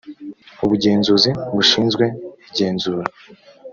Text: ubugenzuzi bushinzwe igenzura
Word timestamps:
ubugenzuzi 0.63 1.29
bushinzwe 1.55 2.05
igenzura 2.51 3.03